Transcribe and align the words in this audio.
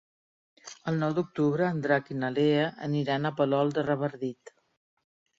El 0.91 0.95
nou 1.01 1.11
d'octubre 1.17 1.67
en 1.73 1.83
Drac 1.83 2.09
i 2.15 2.17
na 2.21 2.31
Lea 2.37 2.63
aniran 2.87 3.27
a 3.27 3.33
Palol 3.41 3.69
de 3.75 3.83
Revardit. 3.89 4.53